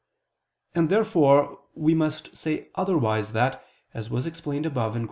[0.73, 3.63] And therefore we must say otherwise that,
[3.93, 4.99] as was explained above (Q.